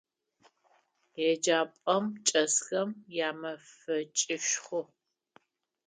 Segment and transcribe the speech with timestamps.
[1.29, 2.89] Еджапӏэм чӏэсхэм
[3.27, 4.81] ямэфэкӏышху.